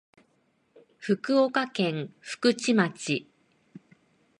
[0.97, 3.27] 福岡県福智町